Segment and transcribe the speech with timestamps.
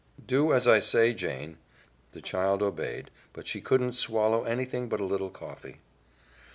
[0.25, 1.57] "Do as I say, Jane."
[2.13, 5.77] The child obeyed, but she couldn't swallow anything but a little coffee.